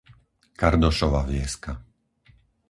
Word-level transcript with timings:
Kardošova 0.59 1.21
Vieska 1.31 1.71